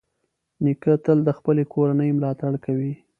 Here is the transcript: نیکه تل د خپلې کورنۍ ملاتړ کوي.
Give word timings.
نیکه 0.63 0.93
تل 1.05 1.17
د 1.25 1.29
خپلې 1.37 1.63
کورنۍ 1.73 2.09
ملاتړ 2.17 2.53
کوي. 2.65 2.93